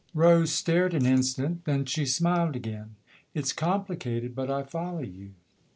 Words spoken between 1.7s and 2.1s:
she